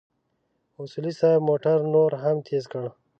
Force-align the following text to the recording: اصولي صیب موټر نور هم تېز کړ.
اصولي 0.81 1.11
صیب 1.19 1.39
موټر 1.49 1.77
نور 1.93 2.11
هم 2.23 2.37
تېز 2.47 2.63
کړ. 2.71 2.83